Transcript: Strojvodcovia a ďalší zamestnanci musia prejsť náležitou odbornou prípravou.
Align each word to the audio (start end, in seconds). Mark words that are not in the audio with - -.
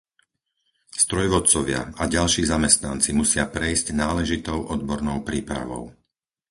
Strojvodcovia 1.03 1.81
a 1.93 2.03
ďalší 2.15 2.41
zamestnanci 2.53 3.09
musia 3.21 3.45
prejsť 3.55 3.87
náležitou 4.03 4.59
odbornou 4.75 5.17
prípravou. 5.29 5.83